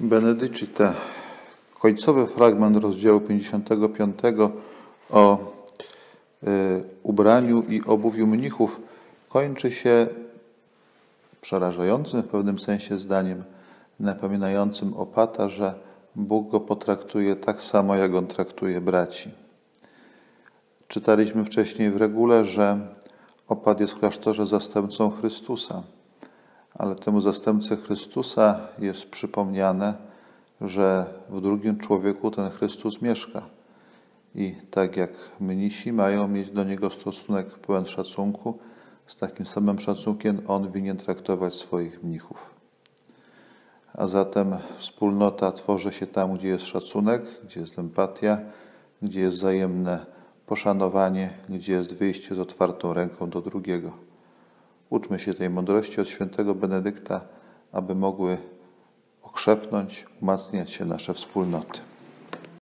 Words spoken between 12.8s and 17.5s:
zdaniem, napominającym opata, że Bóg go potraktuje